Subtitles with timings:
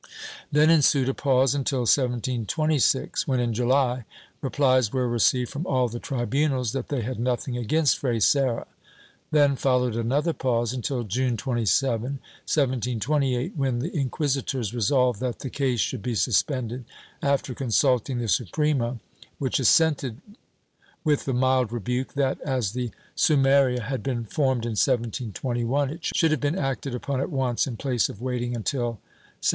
[0.51, 4.05] Then ensued a pause until 1726, when in July
[4.41, 8.65] replies were received from all the tribunals that they had nothing against Fray Serra.
[9.29, 15.79] Then followed another pause, until June 27, 1728, when the inquisitors resolved that the case
[15.79, 16.83] should be suspended
[17.21, 18.97] after consulting the Suprema,
[19.37, 20.19] which assented
[21.03, 26.31] with the mild rebuke that, as the sumaria had been formed in 1721, it should
[26.31, 28.93] have been acted upon at once, in place of waiting until
[29.43, 29.49] 1728.'